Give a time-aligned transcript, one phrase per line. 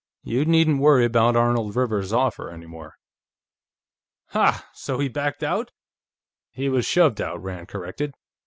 [0.23, 2.95] "You needn't worry about Arnold Rivers's offer, any more."
[4.29, 4.67] "Ha!
[4.73, 5.69] So he backed out?"
[6.49, 8.15] "He was shoved out," Rand corrected.